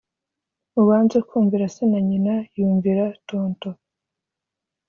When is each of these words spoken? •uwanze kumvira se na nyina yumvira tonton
•uwanze 0.81 1.17
kumvira 1.27 1.65
se 1.75 1.83
na 1.91 1.99
nyina 2.07 2.35
yumvira 2.57 3.05
tonton 3.27 3.75